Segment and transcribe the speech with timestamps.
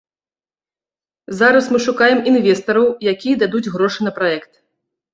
[1.41, 4.51] Зараз мы шукаем інвестараў, якія дадуць грошы на праект.